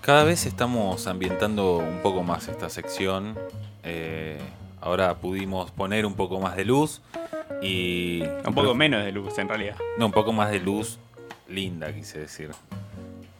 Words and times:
Cada 0.00 0.24
vez 0.24 0.46
estamos 0.46 1.06
ambientando 1.06 1.78
un 1.78 2.00
poco 2.00 2.22
más 2.22 2.48
esta 2.48 2.68
sección. 2.68 3.38
Eh, 3.82 4.38
ahora 4.80 5.14
pudimos 5.14 5.70
poner 5.70 6.06
un 6.06 6.14
poco 6.14 6.40
más 6.40 6.56
de 6.56 6.64
luz 6.64 7.02
y... 7.62 8.22
Un 8.46 8.54
poco 8.54 8.74
menos 8.74 9.04
de 9.04 9.12
luz, 9.12 9.38
en 9.38 9.48
realidad. 9.48 9.76
No, 9.98 10.06
un 10.06 10.12
poco 10.12 10.32
más 10.32 10.50
de 10.50 10.60
luz 10.60 10.98
linda, 11.48 11.92
quise 11.92 12.18
decir. 12.18 12.50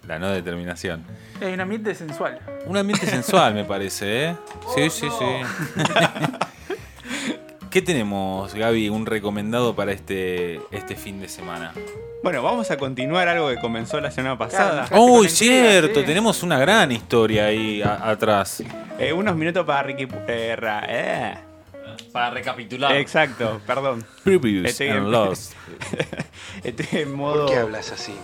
La 0.07 0.19
no 0.19 0.31
determinación. 0.31 1.05
Es 1.41 1.53
un 1.53 1.61
ambiente 1.61 1.95
sensual. 1.95 2.39
Un 2.67 2.77
ambiente 2.77 3.07
sensual, 3.07 3.55
me 3.55 3.65
parece, 3.65 4.31
¿eh? 4.31 4.37
Sí, 4.75 4.91
sí, 4.91 5.09
sí. 5.19 5.85
¿Qué 7.71 7.83
tenemos, 7.83 8.55
Gaby? 8.55 8.89
Un 8.89 9.07
recomendado 9.07 9.75
para 9.75 9.93
este, 9.93 10.61
este 10.71 10.95
fin 10.95 11.21
de 11.21 11.29
semana. 11.29 11.73
Bueno, 12.25 12.43
vamos 12.43 12.71
a 12.71 12.79
continuar 12.79 13.29
algo 13.29 13.51
que 13.51 13.57
comenzó 13.59 14.01
la 14.01 14.11
semana 14.11 14.39
pasada. 14.39 14.87
Claro. 14.89 15.03
¡Uy, 15.05 15.29
cierto! 15.29 16.01
sí. 16.01 16.07
Tenemos 16.07 16.43
una 16.43 16.59
gran 16.59 16.91
historia 16.91 17.45
ahí 17.49 17.83
a- 17.83 18.09
atrás. 18.11 18.63
Eh, 18.99 19.13
unos 19.13 19.37
minutos 19.37 19.67
para 19.67 19.83
Ricky. 19.83 20.09
eh, 20.27 20.57
ra- 20.57 20.85
eh. 20.89 21.35
Para 22.13 22.31
recapitular. 22.31 22.97
Exacto, 22.97 23.61
perdón. 23.67 24.07
Previous 24.25 24.71
Estoy 24.71 24.89
and 24.89 24.99
en- 25.05 25.11
Lost. 25.13 25.53
Estoy 26.65 27.01
en 27.03 27.13
modo. 27.15 27.45
¿Por 27.45 27.55
qué 27.55 27.61
hablas 27.61 27.93
así? 27.93 28.15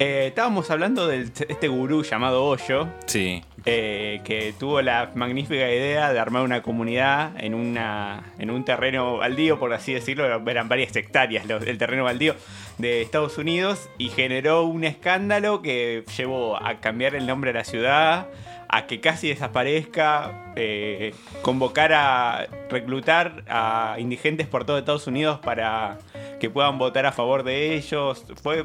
Eh, 0.00 0.24
estábamos 0.26 0.68
hablando 0.72 1.06
de 1.06 1.22
este 1.48 1.68
gurú 1.68 2.02
llamado 2.02 2.44
Hoyo, 2.44 2.88
Sí. 3.06 3.44
Eh, 3.66 4.20
que 4.24 4.54
tuvo 4.58 4.80
la 4.80 5.10
magnífica 5.14 5.68
idea 5.70 6.12
de 6.12 6.18
armar 6.20 6.42
una 6.42 6.62
comunidad 6.62 7.32
en, 7.38 7.52
una, 7.54 8.32
en 8.38 8.50
un 8.50 8.64
terreno 8.64 9.18
baldío, 9.18 9.58
por 9.58 9.72
así 9.74 9.92
decirlo, 9.92 10.24
eran 10.48 10.68
varias 10.68 10.94
hectáreas 10.94 11.46
los- 11.46 11.66
el 11.66 11.76
terreno 11.76 12.04
baldío 12.04 12.36
de 12.78 13.02
Estados 13.02 13.38
Unidos 13.38 13.88
y 13.98 14.08
generó 14.10 14.62
un 14.64 14.84
escándalo 14.84 15.62
que 15.62 16.04
llevó 16.16 16.56
a 16.56 16.80
cambiar 16.80 17.14
el 17.16 17.26
nombre 17.26 17.52
de 17.52 17.58
la 17.58 17.64
ciudad, 17.64 18.28
a 18.68 18.86
que 18.86 19.00
casi 19.00 19.28
desaparezca, 19.28 20.52
eh, 20.56 21.14
convocar 21.42 21.92
a 21.92 22.46
reclutar 22.70 23.42
a 23.48 23.96
indigentes 23.98 24.46
por 24.46 24.64
todo 24.64 24.78
Estados 24.78 25.06
Unidos 25.06 25.38
para 25.40 25.98
que 26.40 26.50
puedan 26.50 26.76
votar 26.78 27.06
a 27.06 27.12
favor 27.12 27.42
de 27.44 27.74
ellos. 27.74 28.24
Fue 28.42 28.64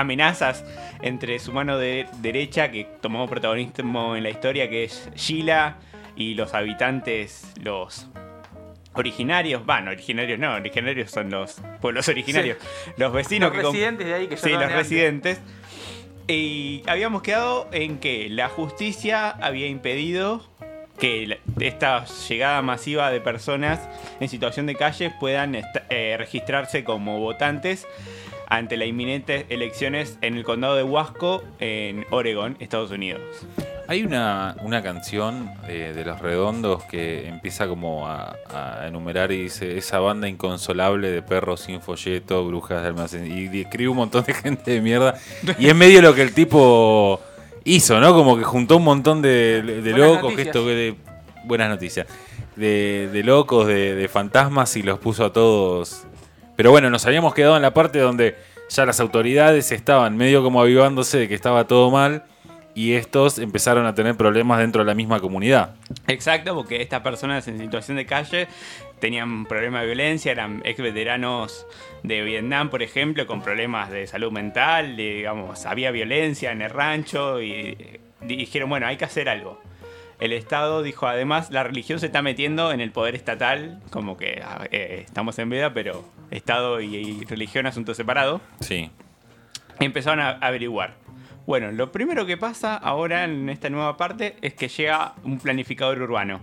amenazas 0.00 0.64
entre 1.02 1.38
su 1.38 1.52
mano 1.52 1.78
de 1.78 2.06
derecha, 2.20 2.70
que 2.70 2.84
tomó 3.00 3.28
protagonismo 3.28 4.16
en 4.16 4.22
la 4.22 4.30
historia, 4.30 4.68
que 4.68 4.84
es 4.84 5.10
Sheila, 5.14 5.78
y 6.16 6.34
los 6.34 6.52
habitantes, 6.54 7.52
los 7.62 8.08
originarios, 8.94 9.64
bueno, 9.64 9.90
originarios 9.90 10.38
no, 10.38 10.54
originarios 10.54 11.10
son 11.10 11.30
los 11.30 11.60
pueblos 11.80 12.08
originarios, 12.08 12.58
los 12.96 13.12
vecinos 13.12 13.50
Los 13.50 13.58
que 13.58 13.66
residentes 13.66 14.06
de 14.06 14.14
ahí 14.14 14.26
que 14.26 14.36
Sí, 14.36 14.50
los 14.50 14.62
antes. 14.62 14.76
residentes. 14.76 15.40
Y 16.28 16.82
habíamos 16.86 17.22
quedado 17.22 17.68
en 17.72 17.98
que 17.98 18.28
la 18.28 18.48
justicia 18.48 19.30
había 19.30 19.66
impedido 19.66 20.46
que 20.98 21.38
esta 21.60 22.04
llegada 22.28 22.60
masiva 22.62 23.10
de 23.10 23.20
personas 23.20 23.80
en 24.20 24.28
situación 24.28 24.66
de 24.66 24.76
calle 24.76 25.12
puedan 25.18 25.56
eh, 25.88 26.16
registrarse 26.18 26.84
como 26.84 27.18
votantes 27.18 27.86
ante 28.50 28.76
las 28.76 28.88
inminentes 28.88 29.46
elecciones 29.48 30.18
en 30.20 30.36
el 30.36 30.44
condado 30.44 30.74
de 30.74 30.82
Huasco, 30.82 31.42
en 31.60 32.04
Oregon, 32.10 32.56
Estados 32.58 32.90
Unidos. 32.90 33.22
Hay 33.86 34.02
una, 34.02 34.56
una 34.62 34.82
canción 34.82 35.50
eh, 35.68 35.92
de 35.94 36.04
Los 36.04 36.20
Redondos 36.20 36.84
que 36.84 37.28
empieza 37.28 37.66
como 37.68 38.08
a, 38.08 38.36
a 38.52 38.86
enumerar 38.88 39.32
y 39.32 39.44
dice 39.44 39.78
esa 39.78 40.00
banda 40.00 40.28
inconsolable 40.28 41.10
de 41.10 41.22
perros 41.22 41.60
sin 41.60 41.80
folleto, 41.80 42.44
brujas 42.46 42.82
de 42.82 42.88
almacén. 42.88 43.26
Y 43.26 43.46
describe 43.46 43.88
un 43.88 43.96
montón 43.96 44.24
de 44.24 44.34
gente 44.34 44.72
de 44.72 44.80
mierda. 44.80 45.14
Y 45.58 45.68
es 45.68 45.74
medio 45.74 46.02
lo 46.02 46.14
que 46.14 46.22
el 46.22 46.34
tipo 46.34 47.20
hizo, 47.64 48.00
¿no? 48.00 48.12
Como 48.14 48.36
que 48.36 48.44
juntó 48.44 48.76
un 48.76 48.84
montón 48.84 49.22
de, 49.22 49.62
locos, 49.96 50.34
que 50.34 50.42
esto 50.42 50.64
que 50.64 50.74
de. 50.74 50.94
Buenas 51.44 51.68
noticias. 51.70 52.06
De, 52.56 53.08
de 53.12 53.22
locos, 53.22 53.66
de, 53.66 53.94
de 53.94 54.08
fantasmas 54.08 54.76
y 54.76 54.82
los 54.82 54.98
puso 54.98 55.24
a 55.24 55.32
todos. 55.32 56.06
Pero 56.60 56.72
bueno, 56.72 56.90
nos 56.90 57.06
habíamos 57.06 57.32
quedado 57.32 57.56
en 57.56 57.62
la 57.62 57.72
parte 57.72 58.00
donde 58.00 58.36
ya 58.68 58.84
las 58.84 59.00
autoridades 59.00 59.72
estaban 59.72 60.18
medio 60.18 60.42
como 60.42 60.60
avivándose 60.60 61.16
de 61.16 61.26
que 61.26 61.34
estaba 61.34 61.66
todo 61.66 61.90
mal 61.90 62.24
y 62.74 62.92
estos 62.92 63.38
empezaron 63.38 63.86
a 63.86 63.94
tener 63.94 64.14
problemas 64.14 64.58
dentro 64.58 64.82
de 64.82 64.86
la 64.86 64.94
misma 64.94 65.20
comunidad. 65.20 65.76
Exacto, 66.06 66.54
porque 66.54 66.82
estas 66.82 67.00
personas 67.00 67.48
en 67.48 67.56
situación 67.58 67.96
de 67.96 68.04
calle 68.04 68.46
tenían 68.98 69.46
problemas 69.46 69.80
de 69.80 69.86
violencia, 69.86 70.32
eran 70.32 70.60
ex 70.66 70.82
veteranos 70.82 71.66
de 72.02 72.20
Vietnam, 72.24 72.68
por 72.68 72.82
ejemplo, 72.82 73.26
con 73.26 73.40
problemas 73.40 73.90
de 73.90 74.06
salud 74.06 74.30
mental, 74.30 74.98
digamos, 74.98 75.64
había 75.64 75.90
violencia 75.92 76.52
en 76.52 76.60
el 76.60 76.68
rancho 76.68 77.40
y 77.40 77.52
eh, 77.52 78.00
dijeron, 78.20 78.68
bueno, 78.68 78.86
hay 78.86 78.98
que 78.98 79.06
hacer 79.06 79.30
algo. 79.30 79.62
El 80.20 80.32
Estado 80.34 80.82
dijo, 80.82 81.06
además, 81.06 81.50
la 81.50 81.64
religión 81.64 81.98
se 81.98 82.06
está 82.06 82.20
metiendo 82.22 82.72
en 82.72 82.80
el 82.80 82.92
poder 82.92 83.14
estatal, 83.14 83.80
como 83.90 84.16
que 84.18 84.42
ah, 84.44 84.66
eh, 84.70 85.02
estamos 85.06 85.38
en 85.38 85.48
veda, 85.48 85.72
pero 85.72 86.04
Estado 86.30 86.80
y, 86.80 86.94
y 86.94 87.24
religión 87.24 87.66
asunto 87.66 87.94
separado 87.94 88.40
Sí. 88.60 88.90
empezaron 89.80 90.20
a 90.20 90.30
averiguar. 90.32 90.94
Bueno, 91.46 91.72
lo 91.72 91.90
primero 91.90 92.26
que 92.26 92.36
pasa 92.36 92.76
ahora 92.76 93.24
en 93.24 93.48
esta 93.48 93.70
nueva 93.70 93.96
parte 93.96 94.36
es 94.42 94.52
que 94.54 94.68
llega 94.68 95.14
un 95.24 95.38
planificador 95.38 96.00
urbano. 96.02 96.42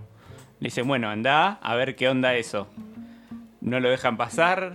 Le 0.60 0.66
dicen, 0.66 0.88
bueno, 0.88 1.08
anda 1.08 1.52
a 1.62 1.76
ver 1.76 1.94
qué 1.94 2.08
onda 2.08 2.34
eso. 2.34 2.68
No 3.60 3.78
lo 3.78 3.88
dejan 3.90 4.16
pasar, 4.16 4.72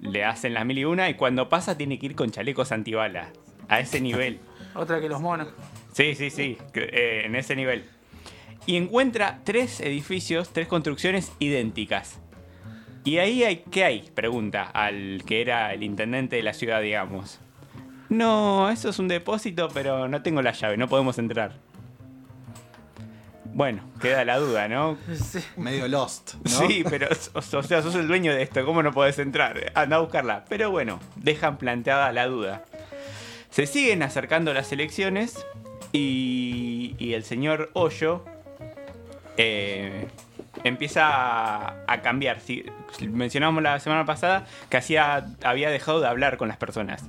le 0.00 0.24
hacen 0.24 0.54
las 0.54 0.64
mil 0.64 0.78
y 0.78 0.84
una 0.84 1.10
y 1.10 1.14
cuando 1.14 1.48
pasa 1.48 1.76
tiene 1.76 1.98
que 1.98 2.06
ir 2.06 2.14
con 2.14 2.30
chalecos 2.30 2.70
antibalas. 2.70 3.28
A 3.68 3.80
ese 3.80 4.00
nivel. 4.00 4.38
Otra 4.74 5.00
que 5.00 5.08
los 5.08 5.20
monos. 5.20 5.48
Sí, 5.92 6.14
sí, 6.14 6.30
sí, 6.30 6.56
eh, 6.74 7.22
en 7.24 7.34
ese 7.34 7.56
nivel. 7.56 7.84
Y 8.66 8.76
encuentra 8.76 9.40
tres 9.44 9.80
edificios, 9.80 10.50
tres 10.50 10.68
construcciones 10.68 11.32
idénticas. 11.38 12.18
¿Y 13.04 13.18
ahí 13.18 13.44
hay, 13.44 13.64
qué 13.70 13.84
hay? 13.84 14.10
Pregunta 14.14 14.62
al 14.62 15.22
que 15.26 15.42
era 15.42 15.74
el 15.74 15.82
intendente 15.82 16.36
de 16.36 16.42
la 16.42 16.54
ciudad, 16.54 16.80
digamos. 16.80 17.38
No, 18.08 18.70
eso 18.70 18.88
es 18.88 18.98
un 18.98 19.08
depósito, 19.08 19.68
pero 19.74 20.08
no 20.08 20.22
tengo 20.22 20.40
la 20.40 20.52
llave, 20.52 20.78
no 20.78 20.88
podemos 20.88 21.18
entrar. 21.18 21.52
Bueno, 23.52 23.84
queda 24.00 24.24
la 24.24 24.38
duda, 24.38 24.68
¿no? 24.68 24.96
Sí. 25.14 25.40
Medio 25.56 25.86
lost, 25.86 26.34
¿no? 26.42 26.66
Sí, 26.66 26.82
pero 26.88 27.08
o, 27.34 27.38
o 27.38 27.62
sea, 27.62 27.82
sos 27.82 27.94
el 27.94 28.08
dueño 28.08 28.34
de 28.34 28.42
esto, 28.42 28.64
¿cómo 28.64 28.82
no 28.82 28.92
podés 28.92 29.18
entrar? 29.18 29.72
Anda 29.74 29.96
a 29.96 30.00
buscarla. 30.00 30.44
Pero 30.48 30.70
bueno, 30.70 30.98
dejan 31.16 31.58
planteada 31.58 32.10
la 32.12 32.26
duda. 32.26 32.64
Se 33.50 33.66
siguen 33.66 34.02
acercando 34.02 34.52
las 34.52 34.72
elecciones 34.72 35.46
y, 35.92 36.96
y 36.98 37.12
el 37.12 37.22
señor 37.22 37.70
Hoyo 37.74 38.24
eh, 39.36 40.06
empieza 40.62 41.06
a, 41.06 41.74
a 41.86 42.02
cambiar. 42.02 42.40
Si, 42.40 42.64
mencionamos 43.08 43.62
la 43.62 43.80
semana 43.80 44.04
pasada 44.04 44.46
que 44.68 44.76
hacía, 44.76 45.26
había 45.42 45.70
dejado 45.70 46.00
de 46.00 46.08
hablar 46.08 46.36
con 46.36 46.48
las 46.48 46.56
personas 46.56 47.04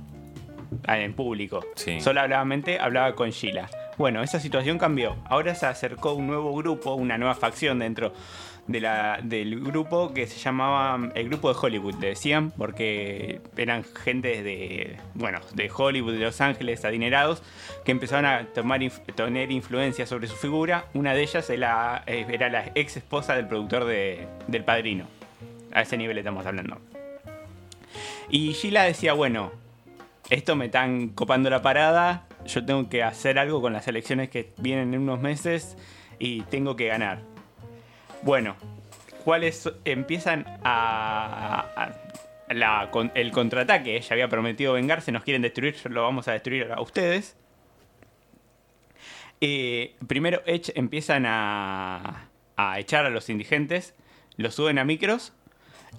ah, 0.86 0.98
en 0.98 1.14
público. 1.14 1.64
Sí. 1.74 2.00
Solamente 2.00 2.78
hablaba 2.78 3.14
con 3.14 3.30
Sheila. 3.30 3.68
Bueno, 3.98 4.22
esa 4.22 4.40
situación 4.40 4.78
cambió. 4.78 5.16
Ahora 5.24 5.54
se 5.54 5.66
acercó 5.66 6.12
un 6.12 6.26
nuevo 6.26 6.54
grupo, 6.54 6.94
una 6.94 7.16
nueva 7.16 7.34
facción 7.34 7.78
dentro 7.78 8.12
del 8.68 9.60
grupo 9.60 10.12
que 10.12 10.26
se 10.26 10.38
llamaba 10.38 10.96
mm, 10.98 11.12
el 11.14 11.28
grupo 11.28 11.52
de 11.52 11.58
Hollywood, 11.60 11.94
le 12.00 12.08
decían, 12.08 12.50
porque 12.50 13.40
eran 13.56 13.84
gente 13.84 14.42
de, 14.42 14.96
bueno, 15.14 15.40
de 15.54 15.70
Hollywood, 15.74 16.14
de 16.14 16.18
Los 16.20 16.40
Ángeles, 16.40 16.84
adinerados, 16.84 17.42
que 17.84 17.92
empezaron 17.92 18.24
a 18.26 18.46
tomar, 18.46 18.80
tener 19.14 19.52
influencia 19.52 20.06
sobre 20.06 20.26
su 20.26 20.34
figura. 20.36 20.86
Una 20.94 21.14
de 21.14 21.22
ellas 21.22 21.48
era 21.50 21.58
la, 21.58 22.02
eh, 22.06 22.26
era 22.28 22.48
la 22.48 22.70
ex 22.74 22.96
esposa 22.96 23.34
del 23.36 23.46
productor 23.46 23.84
de- 23.84 24.26
del 24.48 24.64
padrino. 24.64 25.06
A 25.72 25.82
ese 25.82 25.96
nivel 25.96 26.18
estamos 26.18 26.44
hablando. 26.46 26.78
Y 28.28 28.52
Sheila 28.52 28.82
decía, 28.84 29.12
bueno, 29.12 29.52
esto 30.30 30.56
me 30.56 30.66
están 30.66 31.10
copando 31.10 31.48
la 31.50 31.62
parada, 31.62 32.26
yo 32.46 32.64
tengo 32.64 32.88
que 32.88 33.02
hacer 33.02 33.38
algo 33.38 33.60
con 33.60 33.72
las 33.72 33.86
elecciones 33.86 34.28
que 34.30 34.50
vienen 34.58 34.94
en 34.94 35.00
unos 35.00 35.20
meses 35.20 35.76
y 36.18 36.42
tengo 36.42 36.74
que 36.76 36.88
ganar. 36.88 37.20
Bueno, 38.26 38.56
¿cuáles 39.24 39.70
empiezan 39.84 40.44
a... 40.64 41.92
la- 42.48 42.88
con- 42.90 43.12
el 43.14 43.30
contraataque, 43.30 43.96
ella 43.96 44.08
había 44.10 44.28
prometido 44.28 44.72
vengarse, 44.72 45.12
nos 45.12 45.22
quieren 45.22 45.42
destruir, 45.42 45.76
lo 45.90 46.02
vamos 46.02 46.26
a 46.26 46.32
destruir 46.32 46.72
a 46.72 46.80
ustedes. 46.80 47.36
Eh, 49.40 49.94
primero 50.08 50.42
Edge 50.44 50.72
empiezan 50.74 51.24
a, 51.24 52.28
a 52.56 52.80
echar 52.80 53.06
a 53.06 53.10
los 53.10 53.30
indigentes, 53.30 53.94
los 54.36 54.56
suben 54.56 54.80
a 54.80 54.84
micros 54.84 55.32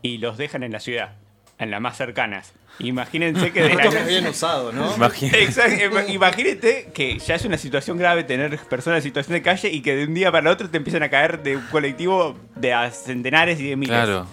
y 0.01 0.17
los 0.17 0.37
dejan 0.37 0.63
en 0.63 0.73
la 0.73 0.81
ciudad, 0.81 1.15
en 1.59 1.71
las 1.71 1.81
más 1.81 1.97
cercanas. 1.97 2.53
Imagínense 2.79 3.51
que 3.51 3.63
de 3.63 3.73
la- 3.73 3.83
es 3.85 4.07
bien 4.07 4.27
usado, 4.27 4.71
¿no? 4.71 4.95
Imagínate. 4.95 5.43
Exacto, 5.43 5.83
ima- 5.83 6.07
Imagínate 6.07 6.89
que 6.93 7.17
ya 7.17 7.35
es 7.35 7.43
una 7.45 7.57
situación 7.57 7.97
grave 7.97 8.23
tener 8.23 8.55
personas 8.59 8.97
en 8.97 9.03
situación 9.03 9.33
de 9.33 9.41
calle 9.41 9.69
y 9.69 9.81
que 9.81 9.95
de 9.95 10.05
un 10.05 10.13
día 10.13 10.31
para 10.31 10.41
el 10.47 10.53
otro 10.53 10.69
te 10.69 10.77
empiezan 10.77 11.01
a 11.03 11.09
caer 11.09 11.41
de 11.41 11.57
un 11.57 11.63
colectivo 11.67 12.37
de 12.55 12.73
a 12.73 12.91
centenares 12.91 13.59
y 13.59 13.69
de 13.69 13.75
miles. 13.75 13.95
Claro. 13.95 14.27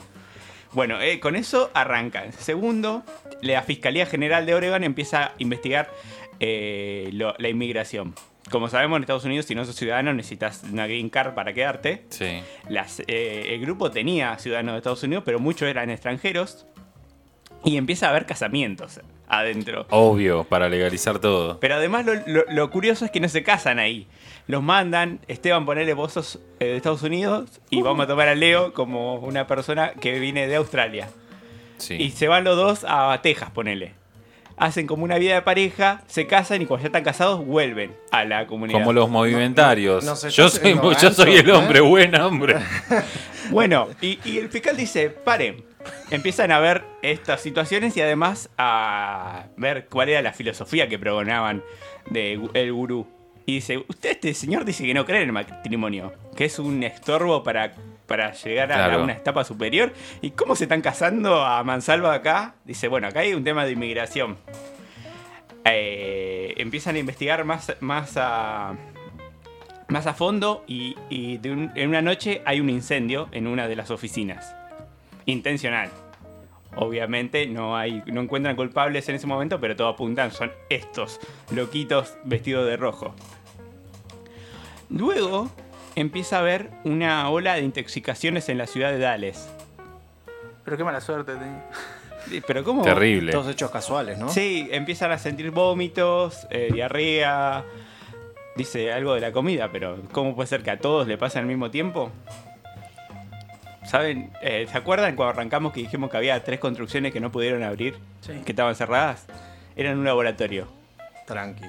Bueno, 0.72 1.00
eh, 1.00 1.20
con 1.20 1.36
eso 1.36 1.70
arrancan. 1.72 2.32
Segundo, 2.34 3.04
la 3.40 3.62
Fiscalía 3.62 4.04
General 4.06 4.44
de 4.44 4.54
Oregon 4.54 4.84
empieza 4.84 5.24
a 5.26 5.32
investigar 5.38 5.90
eh, 6.40 7.10
lo- 7.12 7.34
la 7.38 7.48
inmigración. 7.48 8.14
como 8.50 8.68
sabemos 8.68 8.96
en 8.98 9.04
Estados 9.04 9.24
Unidos, 9.24 9.46
si 9.46 9.54
no 9.54 9.64
sos 9.64 9.74
ciudadano 9.74 10.12
necesitas 10.12 10.64
una 10.70 10.86
green 10.86 11.08
card 11.08 11.32
para 11.32 11.54
quedarte. 11.54 12.04
Sí. 12.10 12.42
Las, 12.68 13.00
eh, 13.06 13.54
el 13.54 13.60
grupo 13.62 13.90
tenía 13.90 14.36
ciudadanos 14.38 14.74
de 14.74 14.78
Estados 14.78 15.02
Unidos, 15.02 15.22
pero 15.24 15.38
muchos 15.38 15.66
eran 15.66 15.88
extranjeros. 15.88 16.66
Y 17.64 17.76
empieza 17.76 18.06
a 18.06 18.10
haber 18.10 18.26
casamientos 18.26 19.00
adentro. 19.28 19.86
Obvio, 19.90 20.44
para 20.44 20.68
legalizar 20.68 21.18
todo. 21.18 21.58
Pero 21.60 21.74
además 21.76 22.04
lo, 22.06 22.14
lo- 22.26 22.44
lo 22.50 22.70
curioso 22.70 23.04
es 23.04 23.10
que 23.10 23.20
no 23.20 23.28
se 23.28 23.42
casan 23.42 23.78
ahí. 23.78 24.06
Los 24.46 24.62
mandan, 24.62 25.20
Esteban, 25.28 25.64
ponele 25.64 25.94
vos 25.94 26.12
sos 26.12 26.38
eh, 26.60 26.66
de 26.66 26.76
Estados 26.76 27.02
Unidos 27.02 27.48
y 27.70 27.80
vamos 27.82 28.04
a 28.04 28.06
tomar 28.06 28.28
a 28.28 28.34
Leo 28.34 28.74
como 28.74 29.14
una 29.16 29.46
persona 29.46 29.92
que 29.94 30.18
viene 30.18 30.46
de 30.46 30.56
Australia. 30.56 31.08
Sí. 31.78 31.94
Y 31.94 32.10
se 32.10 32.28
van 32.28 32.44
los 32.44 32.56
dos 32.56 32.84
a 32.86 33.18
Texas, 33.22 33.50
ponele. 33.50 33.94
Hacen 34.56 34.86
como 34.86 35.02
una 35.02 35.18
vida 35.18 35.34
de 35.34 35.42
pareja, 35.42 36.02
se 36.06 36.26
casan 36.28 36.62
y 36.62 36.66
cuando 36.66 36.82
ya 36.82 36.86
están 36.88 37.02
casados 37.02 37.44
vuelven 37.44 37.92
a 38.12 38.24
la 38.24 38.46
comunidad. 38.46 38.78
Como 38.78 38.92
los 38.92 39.08
movimentarios. 39.10 40.04
no- 40.04 40.10
no 40.10 40.16
se 40.16 40.30
yo, 40.30 40.48
soy, 40.48 40.74
yo 41.00 41.10
soy 41.10 41.36
el 41.36 41.42
ganso, 41.42 41.58
hombre, 41.60 41.78
¿eh? 41.78 41.82
buen 41.82 42.14
hombre. 42.20 42.56
Bueno, 43.50 43.88
y, 44.00 44.18
y 44.24 44.38
el 44.38 44.48
fiscal 44.48 44.76
dice, 44.76 45.10
paren. 45.10 45.62
Empiezan 46.10 46.50
a 46.52 46.58
ver 46.60 46.84
estas 47.02 47.40
situaciones 47.40 47.96
y 47.96 48.00
además 48.00 48.50
a 48.58 49.46
ver 49.56 49.86
cuál 49.90 50.08
era 50.10 50.22
la 50.22 50.32
filosofía 50.32 50.88
que 50.88 50.98
pregonaban 50.98 51.62
de 52.10 52.38
gu- 52.38 52.50
el 52.54 52.72
gurú. 52.72 53.06
Y 53.46 53.56
dice, 53.56 53.84
usted 53.88 54.10
este 54.12 54.32
señor 54.34 54.64
dice 54.64 54.84
que 54.86 54.94
no 54.94 55.04
cree 55.04 55.20
en 55.22 55.26
el 55.28 55.32
matrimonio, 55.32 56.12
que 56.36 56.46
es 56.46 56.58
un 56.58 56.82
estorbo 56.82 57.42
para, 57.42 57.74
para 58.06 58.32
llegar 58.32 58.72
a, 58.72 58.76
Claro. 58.86 59.04
una 59.04 59.12
etapa 59.14 59.44
superior. 59.44 59.92
¿Y 60.22 60.30
cómo 60.30 60.56
se 60.56 60.64
están 60.64 60.80
casando 60.80 61.44
a 61.44 61.62
mansalva 61.64 62.14
acá? 62.14 62.54
Dice, 62.64 62.88
bueno, 62.88 63.06
acá 63.08 63.20
hay 63.20 63.34
un 63.34 63.44
tema 63.44 63.64
de 63.66 63.72
inmigración. 63.72 64.38
Eh, 65.64 66.54
empiezan 66.58 66.96
a 66.96 66.98
investigar 66.98 67.44
más, 67.44 67.74
más 67.80 68.14
a, 68.16 68.74
más 69.88 70.06
a 70.06 70.14
fondo 70.14 70.64
y, 70.66 70.94
y 71.08 71.38
de 71.38 71.52
un- 71.52 71.72
en 71.74 71.88
una 71.88 72.02
noche 72.02 72.42
hay 72.44 72.60
un 72.60 72.68
incendio 72.70 73.28
en 73.32 73.46
una 73.46 73.66
de 73.68 73.76
las 73.76 73.90
oficinas. 73.90 74.54
Intencional. 75.26 75.90
Obviamente 76.76 77.46
no 77.46 77.76
hay, 77.76 78.02
no 78.06 78.20
encuentran 78.20 78.56
culpables 78.56 79.08
en 79.08 79.14
ese 79.14 79.26
momento, 79.26 79.60
pero 79.60 79.76
todo 79.76 79.88
apuntan, 79.88 80.32
son 80.32 80.50
estos 80.68 81.20
loquitos 81.52 82.16
vestidos 82.24 82.66
de 82.66 82.76
rojo. 82.76 83.14
Luego 84.90 85.50
empieza 85.94 86.36
a 86.36 86.40
haber 86.40 86.70
una 86.84 87.30
ola 87.30 87.54
de 87.54 87.62
intoxicaciones 87.62 88.48
en 88.48 88.58
la 88.58 88.66
ciudad 88.66 88.90
de 88.90 88.98
Dallas. 88.98 89.48
Pero 90.64 90.76
qué 90.76 90.84
mala 90.84 91.00
suerte 91.00 91.34
tenía. 91.34 91.64
Pero 92.46 92.64
¿cómo? 92.64 92.82
Terrible. 92.82 93.32
Todos 93.32 93.48
hechos 93.48 93.70
casuales, 93.70 94.18
¿no? 94.18 94.28
Sí, 94.30 94.68
empiezan 94.70 95.12
a 95.12 95.18
sentir 95.18 95.50
vómitos, 95.50 96.46
eh, 96.50 96.70
diarrea. 96.72 97.64
Dice 98.56 98.92
algo 98.92 99.14
de 99.14 99.20
la 99.20 99.32
comida, 99.32 99.70
pero 99.72 99.98
¿cómo 100.12 100.34
puede 100.34 100.46
ser 100.46 100.62
que 100.62 100.70
a 100.70 100.78
todos 100.78 101.06
le 101.08 101.18
pase 101.18 101.38
al 101.38 101.46
mismo 101.46 101.70
tiempo? 101.70 102.10
¿Saben? 103.86 104.30
Eh, 104.42 104.66
¿Se 104.70 104.78
acuerdan 104.78 105.14
cuando 105.14 105.30
arrancamos 105.32 105.72
que 105.72 105.80
dijimos 105.80 106.10
que 106.10 106.16
había 106.16 106.42
tres 106.42 106.58
construcciones 106.58 107.12
que 107.12 107.20
no 107.20 107.30
pudieron 107.30 107.62
abrir? 107.62 107.96
Sí. 108.22 108.32
Que 108.44 108.52
estaban 108.52 108.74
cerradas. 108.74 109.26
Eran 109.76 109.98
un 109.98 110.04
laboratorio. 110.04 110.68
Tranqui. 111.26 111.64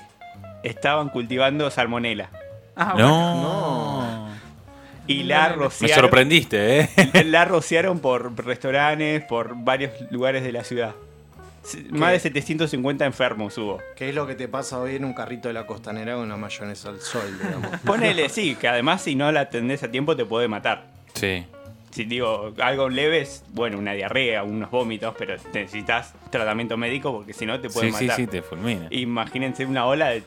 Estaban 0.64 1.10
cultivando 1.10 1.70
salmonela. 1.70 2.30
Ah, 2.76 2.94
bueno. 2.94 3.08
No. 3.10 4.30
Y 5.08 5.24
la 5.24 5.50
Me 5.50 5.50
Me 5.50 5.56
rociaron. 5.64 6.02
sorprendiste, 6.02 6.80
¿eh? 6.82 6.90
La 7.26 7.46
rociaron 7.46 8.00
por 8.00 8.36
restaurantes, 8.44 9.24
por 9.26 9.56
varios 9.64 9.92
lugares 10.10 10.44
de 10.44 10.52
la 10.52 10.64
ciudad. 10.64 10.96
Más 11.90 12.12
de 12.12 12.20
750 12.20 13.06
enfermos 13.06 13.58
hubo. 13.58 13.80
¿Qué 13.96 14.10
es 14.10 14.16
lo 14.16 14.28
que 14.28 14.36
te 14.36 14.48
pasa 14.48 14.80
hoy 14.80 14.96
en 14.96 15.06
un 15.06 15.14
carrito 15.14 15.48
de 15.48 15.54
la 15.56 15.66
costanera 15.66 16.14
con 16.16 16.24
una 16.26 16.38
mayonesa 16.38 16.90
al 16.90 17.00
sol, 17.02 17.40
digamos? 17.42 17.80
Ponele, 17.86 18.30
sí, 18.30 18.56
que 18.56 18.68
además 18.68 19.02
si 19.02 19.16
no 19.16 19.32
la 19.32 19.42
atendés 19.42 19.82
a 19.84 19.90
tiempo 19.92 20.16
te 20.16 20.26
puede 20.26 20.48
matar. 20.48 20.86
Sí. 21.14 21.46
Si 21.96 22.04
digo 22.04 22.52
algo 22.60 22.90
leves, 22.90 23.46
bueno, 23.54 23.78
una 23.78 23.94
diarrea, 23.94 24.44
unos 24.44 24.70
vómitos, 24.70 25.16
pero 25.18 25.36
necesitas 25.54 26.14
tratamiento 26.30 26.76
médico 26.76 27.14
porque 27.14 27.32
si 27.32 27.46
no 27.46 27.58
te 27.62 27.70
puede 27.70 27.88
Sí, 27.90 27.98
sí, 28.00 28.04
matar. 28.04 28.16
sí, 28.18 28.28
te 28.28 28.42
fulmina. 28.42 28.88
Imagínense 28.90 29.66
una 29.66 29.86
ola 29.86 30.10
de... 30.10 30.24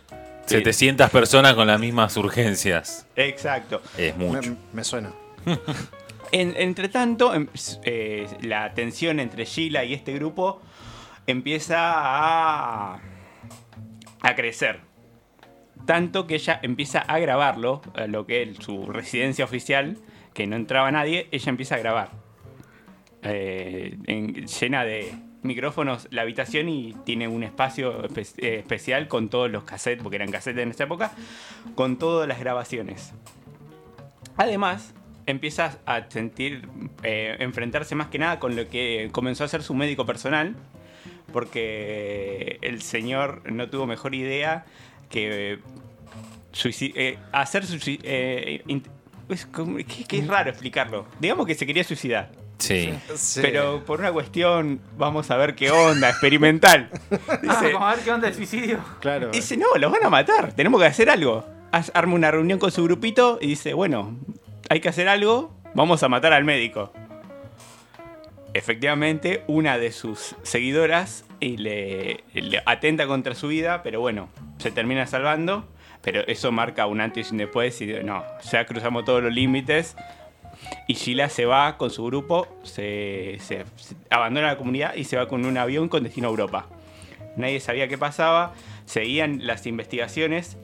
700 0.47 1.11
personas 1.11 1.53
con 1.53 1.67
las 1.67 1.79
mismas 1.79 2.17
urgencias. 2.17 3.06
Exacto. 3.17 3.82
Es 3.99 4.17
mucho. 4.17 4.49
Me, 4.50 4.56
me 4.73 4.82
suena. 4.85 5.12
En- 6.32 6.55
entre 6.56 6.88
tanto, 6.88 7.35
em- 7.35 7.49
eh, 7.85 8.26
la 8.43 8.73
tensión 8.75 9.20
entre 9.20 9.44
Sheila 9.44 9.85
y 9.85 9.93
este 9.94 10.12
grupo 10.15 10.61
empieza 11.26 11.76
a, 11.81 13.00
a 14.23 14.35
crecer. 14.35 14.81
Tanto 15.87 16.26
que 16.26 16.35
ella 16.37 16.61
empieza 16.62 16.99
a 17.00 17.19
grabarlo, 17.19 17.81
lo 18.09 18.26
que 18.26 18.43
es 18.43 18.56
su 18.59 18.87
residencia 18.87 19.44
oficial, 19.44 19.97
que 20.38 20.46
no 20.46 20.55
entraba 20.55 20.88
nadie, 20.93 21.26
ella 21.32 21.50
empieza 21.50 21.75
a 21.75 21.79
grabar. 21.79 22.11
Eh, 23.23 23.96
en- 24.06 24.46
llena 24.46 24.85
de 24.85 25.12
micrófonos 25.43 26.06
la 26.12 26.23
habitación 26.23 26.69
y 26.69 26.94
tiene 27.05 27.26
un 27.26 27.43
espacio 27.43 28.05
eh, 28.05 28.58
especial 28.61 29.08
con 29.08 29.31
todos 29.31 29.50
los 29.50 29.64
cassettes, 29.64 30.00
porque 30.00 30.14
eran 30.14 30.31
cassettes 30.31 30.62
en 30.62 30.70
esa 30.70 30.85
época, 30.85 31.11
con 31.75 31.99
todas 31.99 32.29
las 32.29 32.38
grabaciones. 32.38 33.12
Además, 34.37 34.94
empieza 35.26 35.79
a 35.87 36.08
sentir, 36.08 36.69
eh, 37.02 37.34
enfrentarse 37.41 37.96
más 37.96 38.06
que 38.06 38.20
nada 38.20 38.38
con 38.38 38.55
lo 38.55 38.69
que 38.69 39.08
comenzó 39.11 39.43
a 39.43 39.49
ser 39.49 39.64
su 39.64 39.75
médico 39.75 40.06
personal, 40.06 40.55
porque 41.32 42.58
el 42.62 42.81
señor 42.81 43.43
no 43.50 43.69
tuvo 43.69 43.87
mejor 43.87 44.14
idea 44.14 44.67
que 45.11 45.58
hacer 47.32 47.64
suici- 47.64 48.00
int- 48.67 48.87
es, 49.28 49.46
como- 49.46 49.76
que- 49.78 50.04
que 50.06 50.19
es 50.19 50.26
raro 50.26 50.50
explicarlo. 50.50 51.06
Digamos 51.20 51.46
que 51.46 51.54
se 51.54 51.66
quería 51.66 51.84
suicidar. 51.84 52.30
Sí. 52.58 52.92
Sí. 53.14 53.40
Pero 53.40 53.84
por 53.84 54.00
una 54.00 54.10
cuestión, 54.12 54.80
vamos 54.96 55.30
a 55.30 55.36
ver 55.36 55.54
qué 55.54 55.70
onda, 55.70 56.10
experimental. 56.10 56.90
Ah, 57.28 57.38
Dice, 57.40 57.72
vamos 57.72 57.92
a 57.92 57.94
ver 57.94 58.04
qué 58.04 58.10
onda 58.10 58.28
el 58.28 58.34
suicidio. 58.34 58.80
Claro. 59.00 59.30
Dice, 59.30 59.56
no, 59.56 59.66
los 59.78 59.92
van 59.92 60.04
a 60.04 60.10
matar, 60.10 60.52
tenemos 60.52 60.80
que 60.80 60.86
hacer 60.86 61.08
algo. 61.10 61.46
Arma 61.94 62.14
una 62.14 62.30
reunión 62.30 62.58
con 62.58 62.70
su 62.72 62.82
grupito 62.82 63.38
y 63.40 63.46
dice, 63.46 63.75
bueno, 63.75 64.16
hay 64.70 64.80
que 64.80 64.88
hacer 64.88 65.08
algo, 65.08 65.54
vamos 65.74 66.02
a 66.02 66.08
matar 66.08 66.32
al 66.32 66.44
médico. 66.44 66.92
Efectivamente, 68.54 69.44
una 69.46 69.78
de 69.78 69.92
sus 69.92 70.34
seguidoras 70.42 71.24
y 71.38 71.58
le, 71.58 72.24
le 72.32 72.62
atenta 72.66 73.06
contra 73.06 73.34
su 73.34 73.48
vida, 73.48 73.82
pero 73.82 74.00
bueno, 74.00 74.31
se 74.58 74.70
termina 74.70 75.06
salvando. 75.06 75.69
Pero 76.02 76.20
eso 76.26 76.52
marca 76.52 76.86
un 76.86 77.00
antes 77.00 77.28
y 77.28 77.32
un 77.32 77.38
después 77.38 77.80
y 77.80 77.86
no, 78.04 78.24
ya 78.50 78.64
cruzamos 78.67 79.05
todos 79.05 79.22
los 79.22 79.32
límites. 79.32 79.96
Y 80.86 80.94
Sheila 80.94 81.28
se 81.28 81.44
va 81.46 81.76
con 81.76 81.90
su 81.90 82.05
grupo, 82.05 82.46
se, 82.62 83.36
se- 83.40 83.64
se 83.76 83.94
abandona 84.10 84.48
la 84.48 84.56
comunidad 84.58 84.94
y 84.94 85.05
se 85.05 85.17
va 85.17 85.28
con 85.28 85.44
un 85.44 85.56
avión 85.56 85.88
con 85.88 86.02
destino 86.02 86.28
a 86.28 86.31
Europa. 86.31 86.67
Nadie 87.36 87.60
sabía 87.60 87.86
qué 87.88 87.96
pasaba, 87.98 88.55
seguían 88.84 89.46
las 89.46 89.67
investigaciones. 89.67 90.56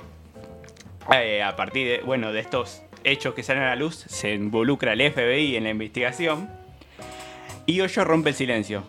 Eh, 1.14 1.42
a 1.42 1.54
partir 1.56 1.86
de, 1.86 2.04
bueno, 2.04 2.32
de 2.32 2.40
estos 2.40 2.82
hechos 3.04 3.34
que 3.34 3.42
salen 3.42 3.62
a 3.62 3.66
la 3.66 3.76
luz, 3.76 3.94
se 4.08 4.32
involucra 4.34 4.94
el 4.94 5.12
FBI 5.12 5.56
en 5.56 5.64
la 5.64 5.70
investigación. 5.70 6.48
Y 7.66 7.80
Hoyo 7.80 8.04
rompe 8.04 8.30
el 8.30 8.34
silencio. 8.34 8.82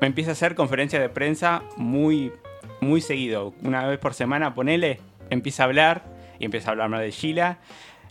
Empieza 0.00 0.30
a 0.30 0.32
hacer 0.32 0.54
conferencias 0.54 1.02
de 1.02 1.08
prensa 1.08 1.62
muy, 1.76 2.32
muy 2.86 3.00
seguido. 3.00 3.52
Una 3.62 3.86
vez 3.86 3.98
por 3.98 4.14
semana, 4.14 4.54
ponele, 4.54 5.00
empieza 5.30 5.64
a 5.64 5.66
hablar 5.66 6.02
y 6.38 6.44
empieza 6.44 6.68
a 6.68 6.70
hablar 6.72 6.88
más 6.88 7.00
de 7.00 7.10
Sheila, 7.10 7.58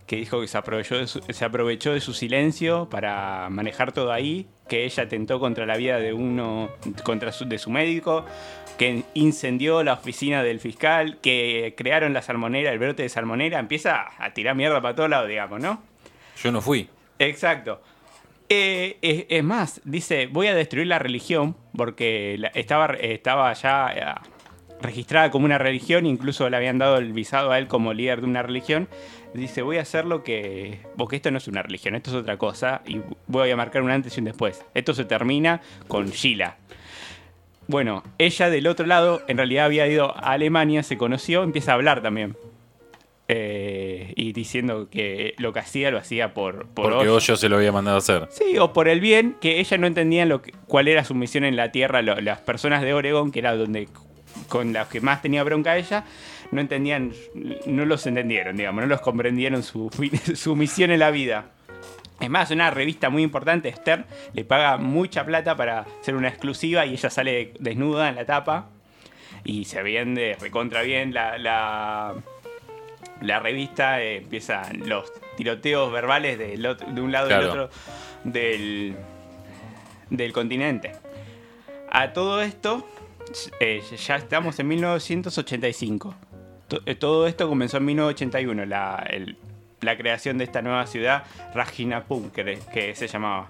que 0.08 0.18
dijo 0.18 0.40
que 0.42 0.48
se 0.48 0.58
aprovechó, 0.58 0.98
de 0.98 1.08
su, 1.08 1.20
se 1.22 1.46
aprovechó 1.46 1.94
de 1.94 2.00
su 2.02 2.14
silencio 2.14 2.88
para 2.90 3.50
manejar 3.50 3.92
todo 3.92 4.12
ahí, 4.12 4.48
que 4.68 4.86
ella 4.86 5.04
atentó 5.04 5.40
contra 5.40 5.66
la 5.66 5.78
vida 5.78 6.00
de 6.00 6.14
uno, 6.14 6.70
contra 7.04 7.32
su, 7.32 7.46
de 7.46 7.58
su 7.58 7.70
médico, 7.72 8.24
que 8.78 9.04
incendió 9.16 9.84
la 9.84 9.94
oficina 9.94 10.44
del 10.44 10.60
fiscal, 10.60 11.18
que 11.22 11.74
crearon 11.78 12.14
la 12.14 12.22
salmonera, 12.22 12.72
el 12.72 12.78
brote 12.80 13.04
de 13.04 13.10
salmonera, 13.10 13.58
empieza 13.60 14.10
a 14.20 14.34
tirar 14.34 14.56
mierda 14.56 14.82
para 14.82 14.94
todos 14.96 15.10
lados, 15.10 15.28
digamos, 15.28 15.60
¿no? 15.62 15.82
Yo 16.44 16.52
no 16.52 16.62
fui. 16.62 16.88
Exacto. 17.18 17.82
Eh, 18.48 18.98
es, 19.02 19.26
es 19.30 19.44
más, 19.44 19.82
dice, 19.86 20.28
voy 20.28 20.48
a 20.48 20.54
destruir 20.54 20.86
la 20.86 21.00
religión 21.00 21.56
porque 21.76 22.36
la- 22.38 22.50
estaba, 22.50 22.94
estaba 22.94 23.52
ya 23.54 23.88
eh, 23.96 24.30
registrada 24.82 25.32
como 25.32 25.46
una 25.46 25.58
religión, 25.58 26.06
incluso 26.06 26.50
le 26.50 26.58
habían 26.58 26.78
dado 26.78 26.98
el 26.98 27.14
visado 27.14 27.52
a 27.52 27.58
él 27.58 27.68
como 27.68 27.94
líder 27.94 28.22
de 28.22 28.28
una 28.28 28.44
religión. 28.44 28.88
Dice, 29.34 29.62
voy 29.62 29.78
a 29.78 29.82
hacer 29.82 30.06
lo 30.06 30.24
que... 30.24 30.80
Porque 30.98 31.18
esto 31.18 31.30
no 31.32 31.38
es 31.40 31.48
una 31.48 31.62
religión, 31.62 31.96
esto 31.96 32.10
es 32.12 32.16
otra 32.16 32.38
cosa 32.38 32.82
y 32.86 33.02
voy 33.28 33.52
a 33.52 33.58
marcar 33.58 33.82
un 33.82 33.92
antes 33.92 34.16
y 34.16 34.20
un 34.22 34.26
después. 34.26 34.64
Esto 34.74 34.94
se 34.94 35.04
termina 35.06 35.62
con 35.88 36.08
Sheila. 36.12 36.58
Bueno, 37.68 38.04
ella 38.18 38.50
del 38.50 38.68
otro 38.68 38.86
lado, 38.86 39.22
en 39.28 39.38
realidad 39.38 39.66
había 39.66 39.88
ido 39.88 40.16
a 40.16 40.32
Alemania, 40.34 40.84
se 40.84 40.98
conoció, 40.98 41.44
empieza 41.44 41.72
a 41.72 41.76
hablar 41.76 42.02
también. 42.02 42.38
Eh, 43.28 44.14
y 44.16 44.34
diciendo 44.34 44.88
que 44.90 45.34
lo 45.40 45.52
que 45.52 45.60
hacía 45.60 45.90
lo 45.90 45.98
hacía 45.98 46.36
por, 46.36 46.68
por 46.68 46.92
Porque 46.92 46.98
Hoyo. 47.10 47.16
Hoyo 47.16 47.36
se 47.36 47.50
lo 47.50 47.56
había 47.58 47.72
mandado 47.72 47.96
a 47.98 48.00
hacer. 48.00 48.28
Sí, 48.30 48.60
o 48.60 48.72
por 48.72 48.88
el 48.88 49.00
bien, 49.00 49.36
que 49.42 49.60
ella 49.60 49.78
no 49.80 49.88
entendía 49.88 50.26
lo 50.28 50.44
que- 50.44 50.52
cuál 50.68 50.88
era 50.88 51.04
su 51.04 51.16
misión 51.16 51.44
en 51.44 51.56
la 51.56 51.72
Tierra. 51.72 52.04
lo- 52.04 52.22
las 52.22 52.40
personas 52.42 52.84
de 52.84 52.94
Oregon, 52.94 53.32
que 53.32 53.40
era 53.40 53.56
donde 53.56 53.88
con 54.50 54.74
las 54.74 54.88
que 54.88 55.02
más 55.02 55.22
tenía 55.22 55.44
bronca 55.44 55.78
ella, 55.78 56.04
no 56.52 56.62
entendían, 56.62 57.12
no 57.66 57.86
los 57.86 58.06
entendieron, 58.08 58.56
digamos, 58.56 58.82
no 58.84 58.88
los 58.88 59.02
comprendieron 59.02 59.64
su, 59.64 59.90
misión 60.56 60.92
en 60.92 61.00
la 61.00 61.12
vida. 61.12 61.46
Es 62.20 62.30
más, 62.30 62.50
una 62.52 62.70
revista 62.72 63.10
muy 63.10 63.24
importante, 63.24 63.68
Esther, 63.70 64.06
le 64.34 64.46
paga 64.46 64.78
mucha 64.78 65.26
plata 65.26 65.56
para 65.58 65.86
hacer 66.02 66.16
una 66.16 66.30
exclusiva 66.30 66.86
y 66.86 66.94
ella 66.94 67.10
sale 67.10 67.54
desnuda 67.60 68.08
en 68.10 68.16
la 68.16 68.26
tapa 68.26 68.70
y 69.44 69.66
se 69.66 69.84
vende 69.84 70.38
recontra 70.40 70.82
bien 70.82 71.14
la, 71.14 71.38
la, 71.38 72.14
la 73.22 73.40
revista, 73.40 74.02
eh, 74.02 74.18
empiezan 74.18 74.88
los 74.88 75.12
tiroteos 75.36 75.92
verbales 75.92 76.40
del 76.40 76.66
otro- 76.66 76.90
de 76.90 77.02
un 77.02 77.12
lado 77.12 77.28
y 77.30 77.34
del 77.34 77.44
otro 77.50 77.70
del, 78.24 78.96
del 80.10 80.32
continente. 80.34 80.94
A 81.92 82.14
todo 82.14 82.42
esto, 82.42 82.88
eh, 83.60 83.82
ya 84.06 84.16
estamos 84.16 84.60
en 84.60 84.68
1985. 84.68 86.16
To- 86.68 86.82
eh, 86.86 86.96
Todo 86.96 87.28
esto 87.28 87.48
comenzó 87.48 87.78
en 87.78 87.86
1981, 87.86 88.66
la, 88.66 89.06
el- 89.10 89.38
la 89.82 89.98
creación 89.98 90.38
de 90.38 90.46
esta 90.46 90.62
nueva 90.62 90.88
ciudad, 90.88 91.24
Rajinapur, 91.54 92.32
que, 92.32 92.60
que 92.74 92.96
se 92.96 93.08
llamaba. 93.08 93.50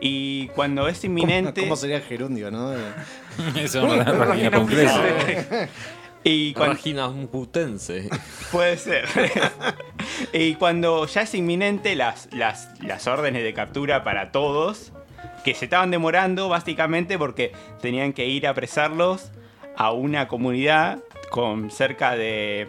Y 0.00 0.46
cuando 0.48 0.86
es 0.86 1.02
inminente... 1.02 1.62
¿Cómo 1.62 1.74
sería 1.74 1.96
el 1.96 2.02
gerundio, 2.02 2.50
no? 2.52 2.72
Eso 3.56 3.82
no. 3.86 3.94
Y 6.24 6.52
cuando, 6.52 6.74
Página 6.74 7.08
putense. 7.30 8.08
Puede 8.50 8.76
ser. 8.76 9.06
y 10.32 10.56
cuando 10.56 11.06
ya 11.06 11.22
es 11.22 11.34
inminente 11.34 11.94
las, 11.94 12.28
las, 12.34 12.70
las 12.82 13.06
órdenes 13.06 13.44
de 13.44 13.54
captura 13.54 14.02
para 14.04 14.30
todos, 14.32 14.92
que 15.44 15.54
se 15.54 15.66
estaban 15.66 15.90
demorando 15.90 16.48
básicamente 16.48 17.18
porque 17.18 17.52
tenían 17.80 18.12
que 18.12 18.26
ir 18.26 18.46
a 18.46 18.50
apresarlos 18.50 19.30
a 19.76 19.92
una 19.92 20.28
comunidad 20.28 20.98
con 21.30 21.70
cerca 21.70 22.16
de... 22.16 22.68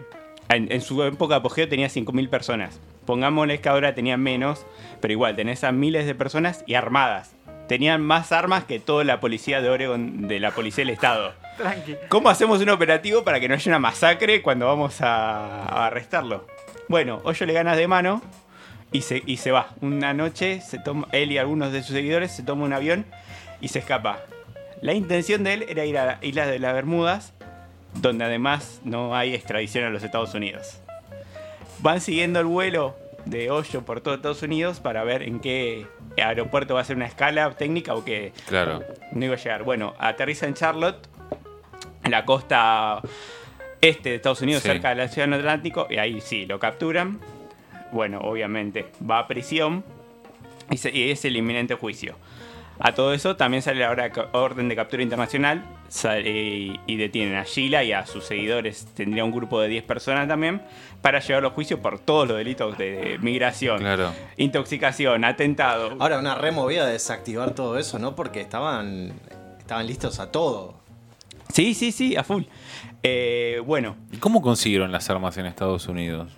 En, 0.50 0.72
en 0.72 0.82
su 0.82 1.04
época 1.04 1.36
de 1.36 1.40
apogeo 1.40 1.68
tenía 1.68 1.88
5.000 1.88 2.30
personas. 2.30 2.80
Pongámosles 3.06 3.60
que 3.60 3.70
ahora 3.70 3.96
tenían 3.96 4.22
menos, 4.22 4.66
pero 5.02 5.12
igual 5.12 5.36
tenés 5.36 5.64
a 5.64 5.72
miles 5.72 6.06
de 6.06 6.16
personas 6.16 6.64
y 6.68 6.76
armadas. 6.76 7.36
Tenían 7.68 8.02
más 8.02 8.32
armas 8.32 8.64
que 8.64 8.80
toda 8.80 9.04
la 9.04 9.20
policía 9.20 9.62
de 9.62 9.70
Oregon, 9.70 10.28
de 10.28 10.40
la 10.40 10.52
policía 10.52 10.84
del 10.84 10.94
estado. 10.94 11.34
Tranqui. 11.58 11.96
¿Cómo 12.08 12.30
hacemos 12.30 12.62
un 12.62 12.70
operativo 12.70 13.24
para 13.24 13.40
que 13.40 13.48
no 13.48 13.54
haya 13.54 13.70
una 13.70 13.80
masacre 13.80 14.42
cuando 14.42 14.66
vamos 14.66 15.02
a, 15.02 15.64
a 15.64 15.88
arrestarlo? 15.88 16.48
Bueno, 16.88 17.22
Hoyo 17.24 17.46
le 17.46 17.54
ganas 17.54 17.78
de 17.78 17.88
mano 17.88 18.22
y 18.92 19.02
se, 19.02 19.22
y 19.26 19.38
se 19.38 19.52
va. 19.52 19.70
Una 19.82 20.14
noche, 20.14 20.62
se 20.62 20.80
toma, 20.80 21.08
él 21.12 21.32
y 21.32 21.38
algunos 21.38 21.72
de 21.72 21.84
sus 21.84 21.96
seguidores 21.96 22.32
se 22.32 22.44
toma 22.44 22.66
un 22.66 22.74
avión 22.74 23.06
y 23.62 23.68
se 23.70 23.80
escapa. 23.80 24.20
La 24.82 24.94
intención 24.94 25.44
de 25.44 25.54
él 25.54 25.66
era 25.70 25.86
ir 25.86 25.98
a 25.98 26.18
Islas 26.22 26.48
de 26.48 26.60
las 26.60 26.74
Bermudas, 26.74 27.34
donde 27.96 28.26
además 28.26 28.80
no 28.84 29.16
hay 29.16 29.34
extradición 29.36 29.84
a 29.84 29.90
los 29.90 30.04
Estados 30.04 30.34
Unidos. 30.34 30.80
Van 31.80 32.02
siguiendo 32.02 32.40
el 32.40 32.46
vuelo 32.46 32.96
de 33.26 33.52
Hoyo 33.52 33.84
por 33.84 34.02
todo 34.02 34.16
Estados 34.16 34.42
Unidos 34.44 34.80
para 34.80 35.04
ver 35.04 35.24
en 35.24 35.40
qué 35.40 35.86
aeropuerto 36.18 36.74
va 36.76 36.82
a 36.82 36.84
ser 36.84 36.96
una 36.96 37.06
escala 37.06 37.50
técnica 37.52 37.94
o 37.94 38.04
qué, 38.04 38.34
Claro. 38.48 38.84
no 39.12 39.26
iba 39.26 39.36
a 39.36 39.38
llegar. 39.38 39.64
Bueno, 39.64 39.94
aterriza 40.00 40.46
en 40.48 40.54
Charlotte, 40.54 41.08
en 42.04 42.12
la 42.12 42.26
costa 42.26 43.02
este 43.82 44.10
de 44.10 44.16
Estados 44.16 44.42
Unidos, 44.42 44.64
Sí. 44.64 44.70
cerca 44.70 44.90
del 44.90 45.02
Océano 45.02 45.36
Atlántico, 45.36 45.88
y 45.90 45.98
ahí 45.98 46.22
sí, 46.22 46.46
lo 46.46 46.60
capturan. 46.60 47.20
Bueno, 47.92 48.20
obviamente, 48.22 48.88
va 49.10 49.20
a 49.20 49.28
prisión 49.28 49.84
y, 50.70 50.78
se- 50.78 50.96
y 50.96 51.10
es 51.12 51.26
el 51.26 51.36
inminente 51.38 51.76
juicio. 51.76 52.16
A 52.82 52.94
todo 52.94 53.14
eso 53.14 53.36
también 53.36 53.62
sale 53.62 53.80
la 53.82 53.92
orden 54.32 54.70
de 54.70 54.76
captura 54.76 55.04
internacional 55.04 55.66
sale- 55.90 56.30
y, 56.30 56.80
y 56.88 56.96
detienen 56.96 57.36
a 57.36 57.44
Sheila 57.44 57.84
y 57.84 57.92
a 57.92 58.06
sus 58.06 58.24
seguidores. 58.24 58.86
Tendría 58.96 59.26
un 59.26 59.32
grupo 59.32 59.60
de 59.60 59.68
10 59.68 59.84
personas 59.84 60.28
también 60.30 60.62
para 61.02 61.20
llevarlo 61.20 61.50
a 61.50 61.52
juicio 61.52 61.82
por 61.82 62.00
todos 62.00 62.28
los 62.30 62.38
delitos 62.38 62.78
de 62.78 63.18
migración, 63.22 63.80
Claro. 63.80 64.14
intoxicación, 64.38 65.26
atentado. 65.26 65.96
Ahora, 66.00 66.20
una 66.20 66.36
removida 66.36 66.86
de 66.86 66.94
desactivar 66.94 67.54
todo 67.54 67.78
eso, 67.78 68.00
¿no? 68.00 68.16
Porque 68.16 68.40
estaban, 68.40 69.12
estaban 69.60 69.86
listos 69.86 70.20
a 70.22 70.32
todo. 70.32 70.76
Sí, 71.52 71.74
sí, 71.74 71.92
sí, 71.92 72.16
a 72.16 72.24
full. 72.24 72.44
Eh, 73.02 73.62
bueno, 73.66 73.96
¿Y 74.12 74.18
cómo 74.18 74.42
consiguieron 74.42 74.92
las 74.92 75.10
armas 75.10 75.38
en 75.38 75.46
Estados 75.46 75.88
Unidos? 75.88 76.32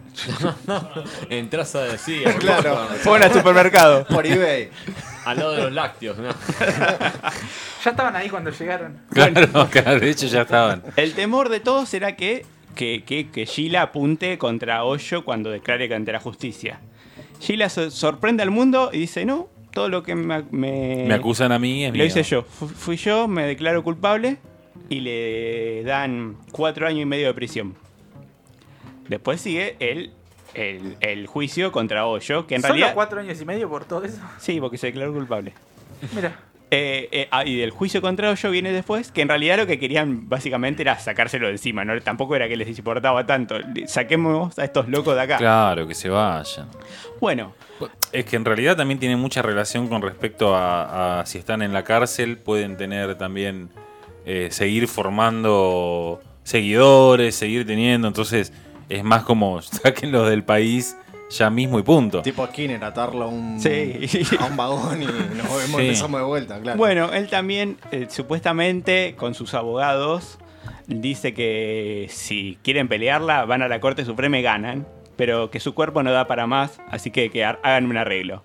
Entras 1.29 1.73
a 1.75 1.83
decir, 1.83 2.23
Claro. 2.39 2.77
fueron 3.01 3.23
al 3.23 3.33
supermercado. 3.33 4.05
Por 4.05 4.25
eBay. 4.27 4.69
al 5.25 5.37
lado 5.37 5.51
de 5.53 5.63
los 5.63 5.71
lácteos, 5.71 6.17
¿no? 6.17 6.29
Ya 7.83 7.91
estaban 7.91 8.15
ahí 8.15 8.29
cuando 8.29 8.51
llegaron. 8.51 8.99
Claro, 9.11 9.67
claro, 9.71 9.99
de 9.99 10.09
hecho 10.09 10.27
ya 10.27 10.41
estaban. 10.41 10.83
El 10.97 11.13
temor 11.13 11.49
de 11.49 11.59
todos 11.61 11.89
será 11.89 12.15
que, 12.15 12.45
que, 12.75 13.03
que, 13.05 13.29
que 13.31 13.45
Sheila 13.45 13.81
apunte 13.83 14.37
contra 14.37 14.83
Hoyo 14.83 15.23
cuando 15.25 15.49
declare 15.49 15.87
que 15.87 15.95
ante 15.95 16.11
la 16.11 16.19
justicia. 16.19 16.79
Sheila 17.39 17.69
so- 17.69 17.89
sorprende 17.89 18.43
al 18.43 18.51
mundo 18.51 18.91
y 18.93 18.99
dice, 18.99 19.25
no, 19.25 19.49
todo 19.71 19.89
lo 19.89 20.03
que 20.03 20.13
me... 20.13 20.43
Me, 20.51 21.05
Me 21.07 21.13
acusan 21.15 21.51
a 21.51 21.57
mí, 21.57 21.85
es 21.85 21.89
Lo 21.91 21.95
mío. 21.97 22.05
hice 22.05 22.21
yo. 22.21 22.43
Fu- 22.43 22.67
fui 22.67 22.97
yo, 22.97 23.27
me 23.27 23.43
declaro 23.47 23.83
culpable 23.83 24.37
y 24.91 24.99
le 24.99 25.83
dan 25.83 26.35
cuatro 26.51 26.85
años 26.85 27.01
y 27.01 27.05
medio 27.05 27.27
de 27.27 27.33
prisión. 27.33 27.75
Después 29.07 29.39
sigue 29.39 29.77
el, 29.79 30.11
el, 30.53 30.97
el 30.99 31.27
juicio 31.27 31.71
contra 31.71 32.05
Hoyo, 32.05 32.45
que 32.45 32.55
en 32.55 32.61
¿Solo 32.61 32.73
realidad... 32.73 32.93
cuatro 32.93 33.21
años 33.21 33.39
y 33.39 33.45
medio 33.45 33.69
por 33.69 33.85
todo 33.85 34.03
eso? 34.03 34.19
Sí, 34.37 34.59
porque 34.59 34.77
se 34.77 34.87
declaró 34.87 35.13
culpable. 35.13 35.53
Mira. 36.13 36.37
Eh, 36.73 37.07
eh, 37.11 37.27
ah, 37.31 37.45
y 37.45 37.57
del 37.57 37.71
juicio 37.71 38.01
contra 38.01 38.29
Hoyo 38.31 38.49
viene 38.51 38.71
después, 38.73 39.11
que 39.11 39.21
en 39.21 39.29
realidad 39.29 39.57
lo 39.57 39.65
que 39.67 39.79
querían 39.79 40.27
básicamente 40.27 40.81
era 40.83 40.99
sacárselo 40.99 41.47
de 41.47 41.53
encima, 41.53 41.85
¿no? 41.85 41.99
Tampoco 42.01 42.35
era 42.35 42.47
que 42.49 42.57
les 42.57 42.77
importaba 42.77 43.25
tanto. 43.25 43.55
Saquemos 43.87 44.57
a 44.59 44.65
estos 44.65 44.89
locos 44.89 45.15
de 45.15 45.21
acá. 45.21 45.37
Claro, 45.37 45.87
que 45.87 45.95
se 45.95 46.09
vayan. 46.09 46.67
Bueno, 47.21 47.53
Es 48.11 48.25
que 48.25 48.35
en 48.35 48.43
realidad 48.45 48.75
también 48.75 48.99
tiene 48.99 49.15
mucha 49.15 49.41
relación 49.41 49.87
con 49.87 50.01
respecto 50.01 50.53
a, 50.55 51.21
a 51.21 51.25
si 51.25 51.37
están 51.37 51.61
en 51.61 51.71
la 51.71 51.83
cárcel, 51.83 52.37
pueden 52.37 52.75
tener 52.77 53.15
también, 53.17 53.69
eh, 54.25 54.49
seguir 54.51 54.87
formando 54.87 56.21
seguidores, 56.43 57.35
seguir 57.35 57.65
teniendo, 57.65 58.07
entonces 58.07 58.51
es 58.89 59.03
más 59.03 59.23
como 59.23 59.61
sáquenlos 59.61 60.29
del 60.29 60.43
país 60.43 60.97
ya 61.29 61.49
mismo 61.49 61.79
y 61.79 61.83
punto. 61.83 62.21
Tipo 62.23 62.45
Skinner, 62.47 62.83
atarlo 62.83 63.23
a 63.23 63.27
un, 63.27 63.59
Sí. 63.59 64.27
a 64.37 64.45
un 64.45 64.57
vagón 64.57 65.01
y 65.01 65.05
nos 65.05 65.15
vemos, 65.47 65.79
Sí. 65.79 65.81
empezamos 65.87 66.19
de 66.19 66.25
vuelta, 66.27 66.59
claro. 66.59 66.77
bueno, 66.77 67.13
él 67.13 67.29
también, 67.29 67.77
eh, 67.91 68.07
supuestamente, 68.09 69.15
con 69.17 69.33
sus 69.33 69.53
abogados, 69.53 70.39
dice 70.87 71.33
que 71.33 72.07
si 72.09 72.57
quieren 72.63 72.89
pelearla, 72.89 73.45
van 73.45 73.61
a 73.61 73.69
la 73.69 73.79
Corte 73.79 74.03
Suprema 74.03 74.39
y 74.39 74.41
ganan, 74.41 74.85
pero 75.15 75.49
que 75.51 75.61
su 75.61 75.73
cuerpo 75.73 76.03
no 76.03 76.11
da 76.11 76.27
para 76.27 76.47
más, 76.47 76.81
así 76.89 77.11
que, 77.11 77.29
que 77.29 77.45
ha- 77.45 77.59
hagan 77.63 77.85
un 77.85 77.95
arreglo. 77.95 78.43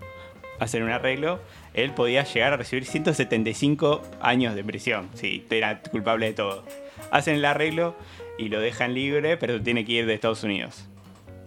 Hacen 0.60 0.82
un 0.84 0.90
arreglo. 0.90 1.40
Él 1.76 1.92
podía 1.92 2.24
llegar 2.24 2.54
a 2.54 2.56
recibir 2.56 2.86
175 2.86 4.02
años 4.20 4.54
de 4.54 4.64
prisión, 4.64 5.10
si 5.14 5.46
era 5.50 5.80
culpable 5.82 6.26
de 6.26 6.32
todo. 6.32 6.64
Hacen 7.10 7.36
el 7.36 7.44
arreglo 7.44 7.94
y 8.38 8.48
lo 8.48 8.60
dejan 8.60 8.94
libre, 8.94 9.36
pero 9.36 9.60
tiene 9.60 9.84
que 9.84 9.92
ir 9.92 10.06
de 10.06 10.14
Estados 10.14 10.42
Unidos. 10.42 10.86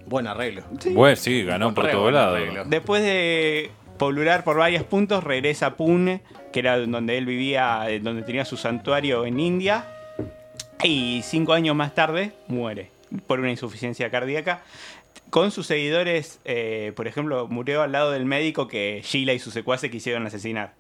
Buen 0.05 0.27
arreglo. 0.27 0.63
Bueno, 0.91 1.15
sí, 1.15 1.43
ganó 1.43 1.73
por 1.73 1.89
todo 1.89 2.11
lado. 2.11 2.37
Después 2.65 3.01
de 3.03 3.71
polular 3.97 4.43
por 4.43 4.57
varios 4.57 4.83
puntos, 4.83 5.23
regresa 5.23 5.67
a 5.67 5.75
Pune, 5.75 6.21
que 6.53 6.59
era 6.59 6.79
donde 6.79 7.17
él 7.17 7.25
vivía, 7.25 7.89
eh, 7.89 7.99
donde 7.99 8.21
tenía 8.21 8.45
su 8.45 8.55
santuario 8.55 9.25
en 9.25 9.39
India. 9.39 9.85
Y 10.83 11.21
cinco 11.23 11.53
años 11.53 11.75
más 11.75 11.93
tarde 11.93 12.31
muere 12.47 12.91
por 13.27 13.39
una 13.39 13.49
insuficiencia 13.49 14.09
cardíaca. 14.09 14.61
Con 15.29 15.51
sus 15.51 15.67
seguidores, 15.67 16.39
eh, 16.45 16.91
por 16.95 17.07
ejemplo, 17.07 17.47
murió 17.47 17.83
al 17.83 17.91
lado 17.91 18.11
del 18.11 18.25
médico 18.25 18.67
que 18.67 19.01
Sheila 19.05 19.33
y 19.33 19.39
sus 19.39 19.53
secuaces 19.53 19.91
quisieron 19.91 20.25
asesinar. 20.25 20.73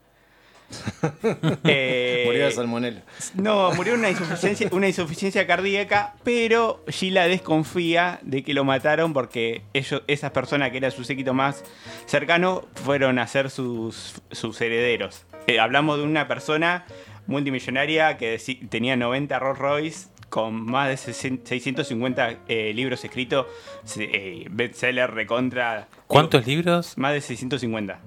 Eh, 1.63 2.23
Murió 2.27 2.45
de 2.45 2.51
salmonela. 2.51 3.01
no, 3.35 3.71
murió 3.73 3.95
una 3.95 4.09
insuficiencia, 4.09 4.69
una 4.71 4.87
insuficiencia 4.87 5.45
cardíaca, 5.47 6.13
pero 6.23 6.83
Sheila 6.87 7.27
desconfía 7.27 8.19
de 8.21 8.43
que 8.43 8.53
lo 8.53 8.63
mataron 8.63 9.13
porque 9.13 9.63
ellos, 9.73 10.03
esas 10.07 10.31
personas 10.31 10.69
que 10.71 10.77
era 10.77 10.91
su 10.91 11.03
séquito 11.03 11.33
más 11.33 11.63
cercano 12.05 12.65
fueron 12.85 13.17
a 13.19 13.27
ser 13.27 13.49
sus, 13.49 14.21
sus 14.31 14.61
herederos. 14.61 15.25
Eh, 15.47 15.59
hablamos 15.59 15.97
de 15.97 16.03
una 16.03 16.27
persona 16.27 16.85
multimillonaria 17.27 18.17
que 18.17 18.39
tenía 18.69 18.95
90 18.95 19.39
Rolls 19.39 19.59
Royce 19.59 20.07
con 20.29 20.53
más 20.65 20.89
de 20.89 20.97
60 20.97 21.47
650 21.47 22.35
eh, 22.47 22.71
libros 22.73 23.03
escritos, 23.03 23.47
se- 23.83 24.03
eh, 24.03 24.45
bestseller 24.49 25.09
recontra. 25.11 25.87
¿Cuántos 26.07 26.45
libros? 26.45 26.97
Más 26.97 27.13
de 27.13 27.21
650. 27.21 27.99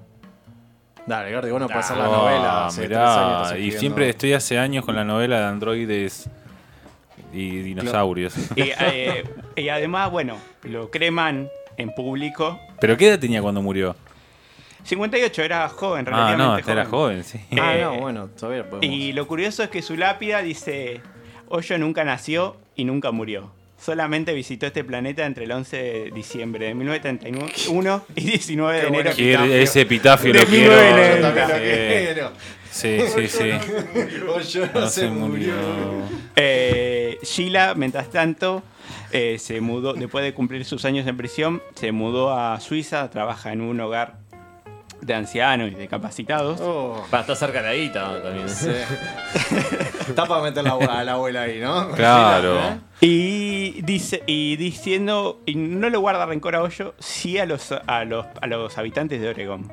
Dale, 1.05 1.33
Gordi, 1.33 1.51
bueno, 1.51 1.67
pasar 1.67 1.97
la 1.97 2.05
Ah, 2.05 2.07
novela. 2.07 2.65
hace 2.67 2.81
mirá, 2.83 2.99
tres 2.99 3.09
años 3.09 3.31
estás 3.31 3.51
y 3.51 3.53
escribiendo. 3.55 3.79
siempre 3.79 4.09
estoy 4.09 4.33
hace 4.33 4.57
años 4.57 4.85
con 4.85 4.95
la 4.95 5.03
novela 5.03 5.39
de 5.41 5.45
androides 5.47 6.29
y 7.33 7.57
dinosaurios. 7.61 8.35
Y, 8.55 8.71
eh, 8.79 9.23
y 9.57 9.67
además, 9.69 10.09
bueno, 10.11 10.37
lo 10.63 10.89
creman 10.89 11.49
en 11.75 11.93
público 11.93 12.59
¿Pero 12.79 12.95
qué 12.95 13.07
edad 13.09 13.19
tenía 13.19 13.41
cuando 13.41 13.61
murió? 13.61 13.95
58, 14.83 15.41
era 15.43 15.67
joven, 15.69 16.05
Ah, 16.07 16.11
relativamente 16.11 16.43
no, 16.43 16.57
este 16.57 16.71
era 16.71 16.85
joven, 16.85 17.23
sí. 17.23 17.39
Ah, 17.59 17.75
Eh, 17.75 17.81
no, 17.81 17.99
bueno, 17.99 18.27
todavía 18.27 18.69
podemos. 18.69 18.85
Y 18.95 19.11
lo 19.13 19.27
curioso 19.27 19.63
es 19.63 19.69
que 19.69 19.81
su 19.81 19.95
lápida 19.97 20.41
dice 20.41 21.01
Hoyo 21.55 21.77
nunca 21.77 22.03
nació 22.03 22.57
y 22.75 22.83
nunca 22.83 23.11
murió. 23.11 23.51
Solamente 23.77 24.33
visitó 24.33 24.65
este 24.65 24.83
planeta 24.83 25.23
entre 25.23 25.43
el 25.43 25.51
11 25.51 25.77
de 25.77 26.11
diciembre 26.11 26.65
de 26.65 26.73
1931 26.73 28.05
y 28.15 28.21
19 28.23 28.81
de 28.81 28.87
enero. 28.87 29.11
Quiero- 29.15 29.43
ese 29.45 29.81
epitafio 29.81 30.33
De 30.33 30.39
lo 30.39 30.45
quiero. 30.47 30.71
1990. 30.71 31.29
Yo 31.29 31.47
también 31.47 31.69
lo 31.69 32.05
quiero. 32.05 32.31
Sí, 32.71 32.97
sí, 33.13 33.27
sí. 33.27 33.49
Hoyo 34.27 34.65
no, 34.73 34.79
No 34.81 34.87
se 34.89 35.01
se 35.01 35.07
murió. 35.09 35.53
murió. 35.53 36.09
Eh, 36.35 37.19
Sheila, 37.21 37.75
mientras 37.75 38.09
tanto, 38.09 38.63
eh, 39.11 39.37
se 39.37 39.61
mudó, 39.61 39.93
después 39.93 40.25
de 40.25 40.33
cumplir 40.33 40.65
sus 40.65 40.85
años 40.85 41.05
en 41.05 41.15
prisión, 41.17 41.61
se 41.75 41.91
mudó 41.91 42.35
a 42.35 42.59
Suiza, 42.61 43.11
trabaja 43.11 43.53
en 43.53 43.61
un 43.61 43.79
hogar 43.79 44.17
de 45.05 45.13
ancianos 45.13 45.71
y 45.71 45.75
discapacitados. 45.75 46.59
Oh, 46.61 47.03
Para 47.09 47.21
estar 47.21 47.35
cerca 47.35 47.61
de 47.61 47.67
la 47.69 47.73
guita 47.75 48.21
también. 48.21 48.49
sí. 48.49 48.69
Está 50.07 50.25
para 50.25 50.41
meter 50.43 50.63
la, 50.63 50.71
a 50.73 51.03
la 51.03 51.13
abuela 51.13 51.43
ahí, 51.43 51.59
¿no? 51.59 51.89
Claro. 51.91 52.59
Y 52.99 53.81
dice, 53.83 54.21
y 54.27 54.55
diciendo, 54.57 55.41
y 55.45 55.55
no 55.55 55.89
le 55.89 55.97
guarda 55.97 56.25
rencor 56.25 56.55
a 56.55 56.61
Hoyo, 56.61 56.93
sí 56.99 57.37
a 57.37 57.45
los, 57.45 57.71
a 57.71 58.03
los, 58.03 58.25
a 58.41 58.47
los 58.47 58.77
habitantes 58.77 59.21
de 59.21 59.29
Oregon. 59.29 59.71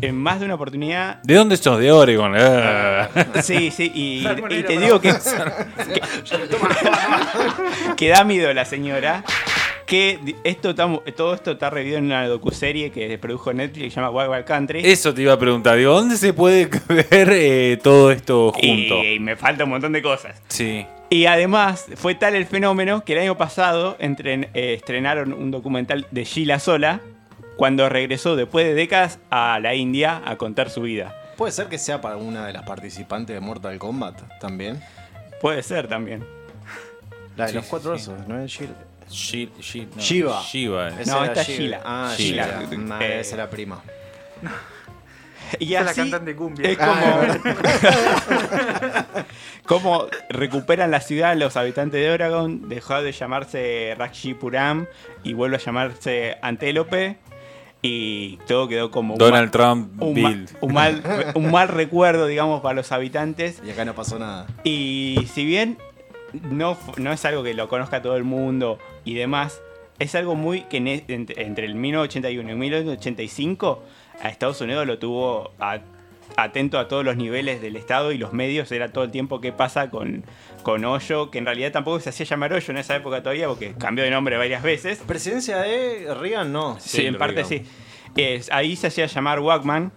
En 0.00 0.16
más 0.16 0.38
de 0.40 0.46
una 0.46 0.54
oportunidad. 0.54 1.20
¿De 1.24 1.34
dónde 1.34 1.56
sos? 1.56 1.78
De 1.78 1.90
Oregon. 1.92 2.34
Ah. 2.38 3.08
Sí, 3.42 3.70
sí, 3.70 3.90
y, 3.94 4.24
te 4.66 4.78
digo 4.78 5.00
que, 5.00 5.12
que, 5.94 6.00
que 7.96 8.08
da 8.08 8.24
miedo 8.24 8.52
la 8.54 8.64
señora. 8.64 9.24
Que 9.90 10.36
esto 10.44 10.70
está- 10.70 10.88
todo 11.16 11.34
esto 11.34 11.50
está 11.50 11.68
revivido 11.68 11.98
en 11.98 12.04
una 12.04 12.26
docuserie 12.28 12.90
que 12.92 13.18
produjo 13.18 13.52
Netflix 13.52 13.84
que 13.84 13.90
se 13.90 13.96
llama 13.96 14.10
Wild 14.10 14.30
Wild 14.30 14.44
Country. 14.44 14.80
Eso 14.84 15.12
te 15.12 15.22
iba 15.22 15.32
a 15.32 15.38
preguntar. 15.38 15.76
Digo, 15.76 15.92
¿dónde 15.94 16.16
se 16.16 16.32
puede 16.32 16.66
ver 16.88 17.28
eh, 17.32 17.78
todo 17.82 18.12
esto 18.12 18.52
junto? 18.52 18.68
y, 19.04 19.14
y 19.14 19.18
me 19.18 19.34
falta 19.36 19.64
un 19.64 19.70
montón 19.70 19.92
de 19.92 20.00
cosas. 20.00 20.40
Sí. 20.48 20.86
Y 21.10 21.26
además 21.26 21.86
fue 21.96 22.14
tal 22.14 22.36
el 22.36 22.46
fenómeno 22.46 23.04
que 23.04 23.14
el 23.14 23.18
año 23.18 23.36
pasado 23.36 23.98
entren- 23.98 24.48
eh, 24.54 24.74
estrenaron 24.74 25.32
un 25.32 25.50
documental 25.50 26.06
de 26.12 26.22
Sheila 26.24 26.60
Sola 26.60 27.00
cuando 27.56 27.88
regresó 27.88 28.36
después 28.36 28.64
de 28.66 28.74
décadas 28.74 29.18
a 29.28 29.58
la 29.60 29.74
India 29.74 30.22
a 30.24 30.36
contar 30.36 30.70
su 30.70 30.82
vida. 30.82 31.16
Puede 31.36 31.50
ser 31.52 31.66
que 31.66 31.78
sea 31.78 32.00
para 32.00 32.16
una 32.16 32.46
de 32.46 32.52
las 32.52 32.62
participantes 32.62 33.34
de 33.34 33.40
Mortal 33.40 33.76
Kombat 33.78 34.38
también. 34.38 34.80
Puede 35.40 35.62
ser 35.64 35.88
también. 35.88 36.24
La 37.36 37.46
de 37.46 37.50
Sí, 37.50 37.56
los 37.56 37.64
cuatro 37.66 37.98
sí. 37.98 38.08
osos, 38.10 38.28
¿no 38.28 38.40
es 38.40 38.50
Shield? 38.52 38.74
Shi- 39.10 39.50
Shi- 39.60 39.88
no, 39.94 40.00
Shiva. 40.02 40.42
Shiva. 40.42 40.88
Esa 41.00 41.12
No, 41.12 41.24
era 41.24 41.32
esta 41.32 41.42
es. 41.42 41.48
Sheila. 41.58 41.80
Ah, 41.84 42.14
Sheila. 42.16 42.46
Sheila. 42.68 42.76
Mm, 42.76 42.92
Eh, 43.02 43.20
esa 43.20 43.30
es 43.32 43.36
la 43.36 43.50
prima. 43.50 43.82
Y 45.58 45.74
Esa 45.74 45.80
es 45.80 45.84
la 45.84 45.90
así 45.90 46.00
cantante 46.02 46.36
cumbia. 46.36 46.70
es 46.70 46.78
como, 46.78 46.94
como 49.66 50.06
recuperan 50.28 50.90
la 50.92 51.00
ciudad 51.00 51.36
los 51.36 51.56
habitantes 51.56 52.00
de 52.00 52.10
Oregon, 52.10 52.68
dejó 52.68 53.02
de 53.02 53.12
llamarse 53.12 53.94
Rajipuram 53.98 54.86
y 55.22 55.32
vuelve 55.32 55.56
a 55.56 55.58
llamarse 55.58 56.36
Antélope 56.42 57.16
y 57.82 58.36
todo 58.46 58.68
quedó 58.68 58.90
como 58.90 59.14
un 59.14 59.18
Donald 59.18 59.50
Trump, 59.50 60.00
un, 60.02 60.20
ma- 60.22 60.28
Bill. 60.28 60.48
un 60.60 60.72
mal, 60.72 61.02
un 61.34 61.50
mal 61.50 61.68
recuerdo, 61.68 62.26
digamos, 62.26 62.60
para 62.60 62.74
los 62.74 62.92
habitantes. 62.92 63.62
Y 63.66 63.70
acá 63.70 63.84
no 63.84 63.94
pasó 63.94 64.18
nada. 64.18 64.46
Y 64.64 65.26
si 65.32 65.44
bien 65.44 65.78
no, 66.32 66.76
no 66.96 67.12
es 67.12 67.24
algo 67.24 67.42
que 67.42 67.54
lo 67.54 67.68
conozca 67.68 68.02
todo 68.02 68.16
el 68.16 68.24
mundo 68.24 68.78
y 69.04 69.14
demás, 69.14 69.60
es 69.98 70.14
algo 70.14 70.34
muy 70.34 70.62
que 70.62 70.80
ne- 70.80 71.04
entre, 71.08 71.42
entre 71.42 71.66
el 71.66 71.74
1981 71.74 72.50
y 72.50 72.54
1985 72.54 73.82
a 74.22 74.28
Estados 74.28 74.60
Unidos 74.60 74.86
lo 74.86 74.98
tuvo 74.98 75.52
a- 75.58 75.80
atento 76.36 76.78
a 76.78 76.86
todos 76.88 77.04
los 77.04 77.16
niveles 77.16 77.60
del 77.60 77.76
Estado 77.76 78.12
y 78.12 78.18
los 78.18 78.32
medios, 78.32 78.70
era 78.72 78.92
todo 78.92 79.04
el 79.04 79.10
tiempo 79.10 79.40
qué 79.40 79.52
pasa 79.52 79.90
con, 79.90 80.24
con 80.62 80.84
Hoyo, 80.84 81.30
que 81.30 81.38
en 81.38 81.46
realidad 81.46 81.72
tampoco 81.72 81.98
se 82.00 82.10
hacía 82.10 82.24
llamar 82.26 82.52
Hoyo 82.52 82.70
en 82.70 82.76
esa 82.78 82.94
época 82.96 83.22
todavía 83.22 83.48
porque 83.48 83.74
cambió 83.78 84.04
de 84.04 84.10
nombre 84.10 84.36
varias 84.36 84.62
veces. 84.62 84.98
Presidencia 85.06 85.58
de 85.58 86.14
Reagan, 86.14 86.52
no. 86.52 86.78
Sí, 86.78 86.98
Sí, 86.98 87.06
en 87.06 87.18
parte 87.18 87.44
sí. 87.44 87.62
Es- 88.16 88.50
ahí 88.52 88.76
se 88.76 88.86
hacía 88.88 89.06
llamar 89.06 89.40
Walkman. 89.40 89.92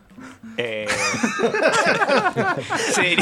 Eh, 0.58 0.88
sí. 2.94 3.16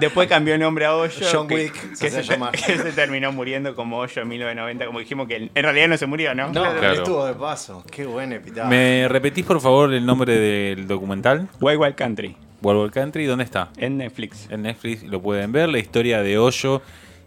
Después 0.00 0.28
cambió 0.28 0.54
el 0.54 0.60
nombre 0.60 0.84
a 0.86 0.94
Hoyo. 0.96 1.26
John 1.30 1.48
que- 1.48 1.54
Wick 1.54 1.98
que, 1.98 2.10
se 2.10 2.22
se, 2.22 2.38
que 2.52 2.78
se 2.78 2.92
terminó 2.92 3.32
muriendo 3.32 3.74
como 3.74 3.98
Hoyo 3.98 4.22
en 4.22 4.28
1990. 4.28 4.86
Como 4.86 4.98
dijimos 4.98 5.28
que 5.28 5.50
en 5.54 5.62
realidad 5.62 5.88
no 5.88 5.96
se 5.96 6.06
murió, 6.06 6.34
¿no? 6.34 6.48
No, 6.48 6.62
Claro. 6.76 6.92
estuvo 6.92 7.26
de 7.26 7.34
paso. 7.34 7.84
Qué 7.90 8.06
buen 8.06 8.32
epitafio. 8.32 8.68
¿Me 8.70 9.08
repetís, 9.08 9.44
por 9.44 9.60
favor, 9.60 9.92
el 9.92 10.04
nombre 10.06 10.38
del 10.38 10.86
documental? 10.86 11.48
Wild 11.60 11.80
Wild 11.80 11.94
Country 11.94 12.36
World 12.62 12.80
War 12.82 12.90
Country. 12.90 13.26
¿Dónde 13.26 13.44
está? 13.44 13.70
en 13.76 13.98
Netflix. 13.98 14.48
En 14.50 14.62
Netflix 14.62 15.02
lo 15.02 15.20
pueden 15.20 15.52
ver. 15.52 15.68
La 15.68 15.78
historia 15.78 16.22
de 16.22 16.38
Hoyo 16.38 16.80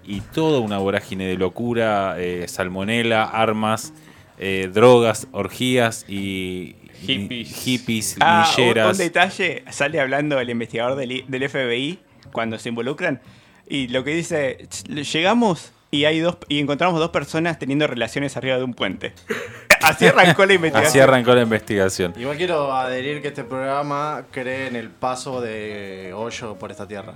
y 0.06 0.22
toda 0.22 0.60
una 0.60 0.80
vorágine 0.80 1.28
de 1.28 1.38
locura, 1.38 2.16
eh, 2.18 2.46
salmonela, 2.48 3.26
armas, 3.26 3.94
eh, 4.40 4.70
drogas, 4.74 5.28
orgías 5.32 6.06
y... 6.10 6.76
Hippies. 7.06 7.56
hippies, 7.64 8.16
Ah, 8.20 8.50
un, 8.58 8.78
un 8.80 8.98
detalle. 8.98 9.64
Sale 9.70 10.00
hablando 10.00 10.40
el 10.40 10.50
investigador 10.50 10.96
del, 10.96 11.26
del 11.28 11.50
FBI 11.50 12.00
cuando 12.32 12.58
se 12.60 12.70
involucran. 12.70 13.22
Y 13.68 13.88
lo 13.90 14.04
que 14.04 14.12
dice: 14.16 14.68
Llegamos 14.88 15.72
y 15.92 16.06
hay 16.06 16.20
dos 16.20 16.38
y 16.48 16.60
encontramos 16.60 17.00
dos 17.00 17.10
personas 17.10 17.58
teniendo 17.60 17.88
relaciones 17.88 18.36
arriba 18.38 18.58
de 18.58 18.64
un 18.64 18.74
puente. 18.74 19.14
Así 19.82 20.06
arrancó 20.08 20.46
la 20.46 20.54
investigación. 20.54 20.90
Así 20.90 21.00
arrancó 21.00 21.34
la 21.34 21.42
investigación. 21.44 22.14
Igual 22.18 22.36
quiero 22.38 22.74
adherir 22.76 23.22
que 23.22 23.30
este 23.30 23.44
programa 23.46 24.26
cree 24.32 24.68
en 24.68 24.76
el 24.76 24.90
paso 24.90 25.40
de 25.42 26.12
Hoyo 26.14 26.56
por 26.56 26.70
esta 26.72 26.86
tierra. 26.88 27.14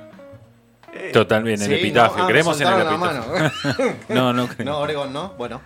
Totalmente, 1.12 1.65
en 1.65 1.72
el 1.72 1.78
Sí, 1.80 1.84
epitafio. 1.86 2.17
no, 2.19 2.24
ah, 2.24 2.28
Creemos 2.28 2.62
en 2.62 2.67
el 2.67 2.82
epitafio. 2.82 3.96
No, 4.10 4.32
no 4.32 4.48
creo. 4.56 4.65
no, 4.65 4.78
Oregon 4.80 5.12
no. 5.12 5.34
Bueno. 5.38 5.60